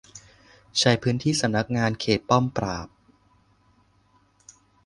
[0.79, 2.87] ใช้พื้นที่สำนักงานเขตป้อมปราบ